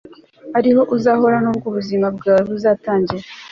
Ariho 0.57 0.81
uzahora 0.95 1.37
nubwo 1.43 1.65
ubuzima 1.71 2.07
bwawe 2.17 2.43
buzatangira 2.53 3.25